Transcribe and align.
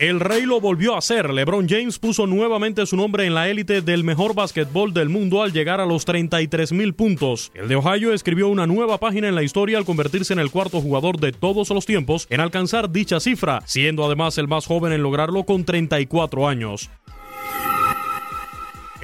El 0.00 0.18
rey 0.18 0.42
lo 0.42 0.60
volvió 0.60 0.96
a 0.96 0.98
hacer. 0.98 1.32
LeBron 1.32 1.68
James 1.68 2.00
puso 2.00 2.26
nuevamente 2.26 2.84
su 2.84 2.96
nombre 2.96 3.26
en 3.26 3.34
la 3.34 3.48
élite 3.48 3.80
del 3.80 4.02
mejor 4.02 4.34
básquetbol 4.34 4.92
del 4.92 5.08
mundo 5.08 5.40
al 5.40 5.52
llegar 5.52 5.80
a 5.80 5.86
los 5.86 6.04
33 6.04 6.72
mil 6.72 6.94
puntos. 6.94 7.52
El 7.54 7.68
de 7.68 7.76
Ohio 7.76 8.12
escribió 8.12 8.48
una 8.48 8.66
nueva 8.66 8.98
página 8.98 9.28
en 9.28 9.36
la 9.36 9.44
historia 9.44 9.78
al 9.78 9.84
convertirse 9.84 10.32
en 10.32 10.40
el 10.40 10.50
cuarto 10.50 10.80
jugador 10.80 11.20
de 11.20 11.30
todos 11.30 11.70
los 11.70 11.86
tiempos 11.86 12.26
en 12.28 12.40
alcanzar 12.40 12.90
dicha 12.90 13.20
cifra, 13.20 13.62
siendo 13.66 14.04
además 14.04 14.36
el 14.36 14.48
más 14.48 14.66
joven 14.66 14.92
en 14.92 15.02
lograrlo 15.04 15.44
con 15.44 15.64
34 15.64 16.48
años. 16.48 16.90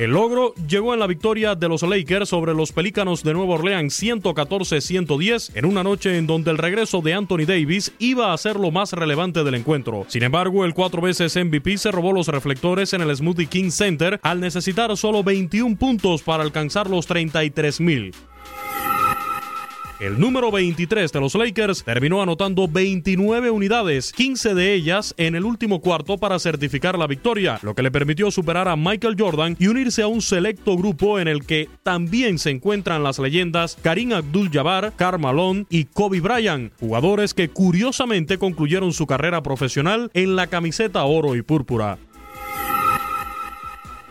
El 0.01 0.13
logro 0.13 0.55
llegó 0.67 0.95
en 0.95 1.01
la 1.01 1.07
victoria 1.07 1.55
de 1.55 1.69
los 1.69 1.83
Lakers 1.83 2.31
sobre 2.31 2.55
los 2.55 2.73
Pelícanos 2.73 3.23
de 3.23 3.35
Nueva 3.35 3.57
Orleans 3.57 4.03
114-110 4.03 5.51
en 5.55 5.67
una 5.67 5.83
noche 5.83 6.17
en 6.17 6.27
donde 6.27 6.51
el 6.51 6.57
regreso 6.57 7.03
de 7.03 7.13
Anthony 7.13 7.45
Davis 7.47 7.93
iba 7.99 8.33
a 8.33 8.39
ser 8.39 8.57
lo 8.57 8.71
más 8.71 8.95
relevante 8.95 9.45
del 9.45 9.57
encuentro. 9.57 10.07
Sin 10.09 10.23
embargo, 10.23 10.65
el 10.65 10.73
cuatro 10.73 11.03
veces 11.03 11.37
MVP 11.37 11.77
se 11.77 11.93
robó 11.93 12.15
los 12.15 12.29
reflectores 12.29 12.95
en 12.95 13.03
el 13.03 13.15
Smoothie 13.15 13.49
King 13.49 13.71
Center 13.71 14.19
al 14.23 14.41
necesitar 14.41 14.97
solo 14.97 15.23
21 15.23 15.77
puntos 15.77 16.23
para 16.23 16.45
alcanzar 16.45 16.89
los 16.89 17.07
33 17.07 17.81
mil. 17.83 18.15
El 20.01 20.19
número 20.19 20.51
23 20.51 21.13
de 21.13 21.21
los 21.21 21.35
Lakers 21.35 21.85
terminó 21.85 22.23
anotando 22.23 22.67
29 22.67 23.51
unidades, 23.51 24.15
15 24.15 24.55
de 24.55 24.73
ellas 24.73 25.15
en 25.19 25.35
el 25.35 25.45
último 25.45 25.83
cuarto 25.83 26.17
para 26.17 26.39
certificar 26.39 26.99
la 26.99 27.07
victoria, 27.07 27.59
lo 27.61 27.75
que 27.75 27.83
le 27.83 27.91
permitió 27.91 28.31
superar 28.31 28.67
a 28.67 28.77
Michael 28.77 29.17
Jordan 29.19 29.57
y 29.59 29.67
unirse 29.67 30.01
a 30.01 30.07
un 30.07 30.23
selecto 30.23 30.75
grupo 30.79 31.21
en 31.21 31.29
el 31.29 31.45
que 31.45 31.69
también 31.83 32.39
se 32.39 32.49
encuentran 32.49 33.03
las 33.03 33.19
leyendas 33.19 33.77
Karim 33.83 34.15
Abdul-Jabbar, 34.15 34.95
Karl 34.97 35.21
Malone 35.21 35.67
y 35.69 35.85
Kobe 35.85 36.23
Bryant, 36.23 36.73
jugadores 36.81 37.35
que 37.35 37.51
curiosamente 37.51 38.39
concluyeron 38.39 38.95
su 38.95 39.07
carrera 39.07 39.43
profesional 39.43 40.11
en 40.15 40.35
la 40.35 40.47
camiseta 40.47 41.05
oro 41.05 41.37
y 41.37 41.43
púrpura. 41.43 41.99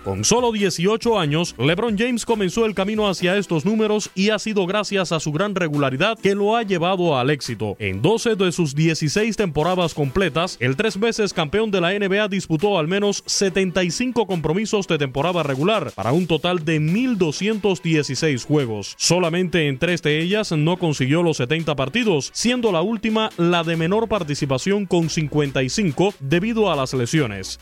Con 0.09 0.25
solo 0.25 0.51
18 0.51 1.19
años, 1.19 1.53
LeBron 1.59 1.95
James 1.95 2.25
comenzó 2.25 2.65
el 2.65 2.73
camino 2.73 3.07
hacia 3.07 3.37
estos 3.37 3.63
números 3.63 4.09
y 4.15 4.31
ha 4.31 4.39
sido 4.39 4.65
gracias 4.65 5.11
a 5.11 5.19
su 5.19 5.31
gran 5.31 5.53
regularidad 5.53 6.17
que 6.17 6.33
lo 6.33 6.55
ha 6.55 6.63
llevado 6.63 7.15
al 7.15 7.29
éxito. 7.29 7.75
En 7.77 8.01
12 8.01 8.35
de 8.35 8.51
sus 8.51 8.73
16 8.73 9.37
temporadas 9.37 9.93
completas, 9.93 10.57
el 10.61 10.75
tres 10.75 10.99
veces 10.99 11.31
campeón 11.31 11.69
de 11.69 11.81
la 11.81 11.91
NBA 11.93 12.27
disputó 12.27 12.79
al 12.79 12.87
menos 12.87 13.21
75 13.27 14.25
compromisos 14.25 14.87
de 14.87 14.97
temporada 14.97 15.43
regular, 15.43 15.91
para 15.91 16.11
un 16.11 16.25
total 16.25 16.65
de 16.65 16.81
1.216 16.81 18.43
juegos. 18.47 18.95
Solamente 18.97 19.67
en 19.67 19.77
tres 19.77 20.01
de 20.01 20.23
ellas 20.23 20.51
no 20.53 20.77
consiguió 20.77 21.21
los 21.21 21.37
70 21.37 21.75
partidos, 21.75 22.31
siendo 22.33 22.71
la 22.71 22.81
última 22.81 23.29
la 23.37 23.63
de 23.63 23.77
menor 23.77 24.07
participación 24.07 24.87
con 24.87 25.07
55 25.07 26.15
debido 26.19 26.71
a 26.71 26.75
las 26.75 26.95
lesiones. 26.95 27.59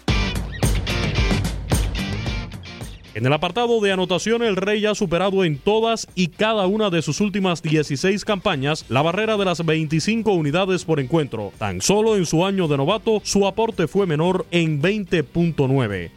En 3.18 3.26
el 3.26 3.34
apartado 3.34 3.82
de 3.82 3.92
anotación, 3.92 4.44
el 4.44 4.56
Rey 4.56 4.86
ha 4.86 4.94
superado 4.94 5.44
en 5.44 5.58
todas 5.58 6.08
y 6.14 6.28
cada 6.28 6.68
una 6.68 6.92
de 6.92 7.02
sus 7.02 7.20
últimas 7.20 7.64
16 7.64 8.24
campañas 8.24 8.86
la 8.90 9.02
barrera 9.02 9.38
de 9.38 9.46
las 9.46 9.66
25 9.66 10.32
unidades 10.34 10.86
por 10.86 11.00
encuentro. 11.00 11.52
Tan 11.58 11.82
solo 11.82 12.16
en 12.16 12.28
su 12.28 12.46
año 12.46 12.68
de 12.68 12.78
novato, 12.78 13.20
su 13.24 13.48
aporte 13.48 13.88
fue 13.88 14.06
menor 14.06 14.46
en 14.52 14.84
20.9. 14.84 16.12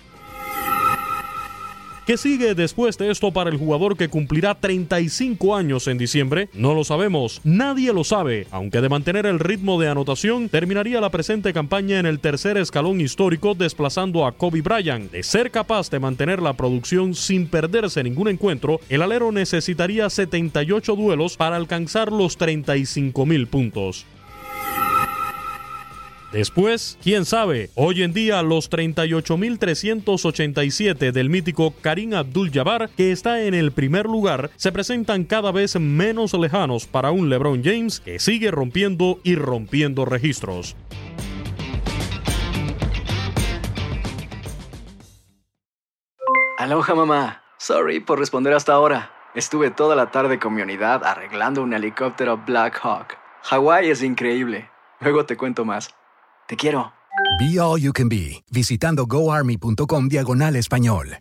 ¿Qué 2.10 2.16
sigue 2.16 2.56
después 2.56 2.98
de 2.98 3.08
esto 3.08 3.30
para 3.30 3.50
el 3.50 3.56
jugador 3.56 3.96
que 3.96 4.08
cumplirá 4.08 4.56
35 4.56 5.54
años 5.54 5.86
en 5.86 5.96
diciembre? 5.96 6.48
No 6.52 6.74
lo 6.74 6.82
sabemos, 6.82 7.40
nadie 7.44 7.92
lo 7.92 8.02
sabe, 8.02 8.48
aunque 8.50 8.80
de 8.80 8.88
mantener 8.88 9.26
el 9.26 9.38
ritmo 9.38 9.80
de 9.80 9.88
anotación 9.88 10.48
terminaría 10.48 11.00
la 11.00 11.10
presente 11.10 11.52
campaña 11.52 12.00
en 12.00 12.06
el 12.06 12.18
tercer 12.18 12.56
escalón 12.56 13.00
histórico 13.00 13.54
desplazando 13.54 14.26
a 14.26 14.32
Kobe 14.32 14.60
Bryant. 14.60 15.12
De 15.12 15.22
ser 15.22 15.52
capaz 15.52 15.88
de 15.88 16.00
mantener 16.00 16.42
la 16.42 16.54
producción 16.54 17.14
sin 17.14 17.46
perderse 17.46 18.02
ningún 18.02 18.26
encuentro, 18.26 18.80
el 18.88 19.02
alero 19.02 19.30
necesitaría 19.30 20.10
78 20.10 20.96
duelos 20.96 21.36
para 21.36 21.54
alcanzar 21.54 22.10
los 22.10 22.36
35 22.36 23.24
mil 23.24 23.46
puntos. 23.46 24.04
Después, 26.32 26.98
quién 27.02 27.24
sabe, 27.24 27.70
hoy 27.74 28.04
en 28.04 28.12
día 28.12 28.40
los 28.42 28.70
38.387 28.70 31.10
del 31.10 31.28
mítico 31.28 31.74
Karim 31.80 32.14
Abdul-Jabbar, 32.14 32.88
que 32.90 33.10
está 33.10 33.42
en 33.42 33.54
el 33.54 33.72
primer 33.72 34.06
lugar, 34.06 34.50
se 34.54 34.70
presentan 34.70 35.24
cada 35.24 35.50
vez 35.50 35.74
menos 35.80 36.32
lejanos 36.34 36.86
para 36.86 37.10
un 37.10 37.30
LeBron 37.30 37.64
James 37.64 37.98
que 37.98 38.20
sigue 38.20 38.52
rompiendo 38.52 39.18
y 39.24 39.34
rompiendo 39.34 40.04
registros. 40.04 40.76
Aloha 46.58 46.94
mamá. 46.94 47.42
Sorry 47.58 47.98
por 47.98 48.20
responder 48.20 48.54
hasta 48.54 48.72
ahora. 48.72 49.10
Estuve 49.34 49.70
toda 49.70 49.96
la 49.96 50.12
tarde 50.12 50.38
con 50.38 50.54
mi 50.54 50.62
unidad 50.62 51.04
arreglando 51.04 51.60
un 51.62 51.72
helicóptero 51.72 52.36
Black 52.46 52.78
Hawk. 52.82 53.18
Hawái 53.42 53.90
es 53.90 54.04
increíble. 54.04 54.70
Luego 55.00 55.26
te 55.26 55.36
cuento 55.36 55.64
más. 55.64 55.92
Te 56.50 56.56
quiero. 56.56 56.92
Be 57.38 57.60
All 57.60 57.80
You 57.80 57.92
Can 57.92 58.08
Be, 58.08 58.42
visitando 58.50 59.06
goarmy.com 59.06 60.08
diagonal 60.08 60.56
español. 60.56 61.20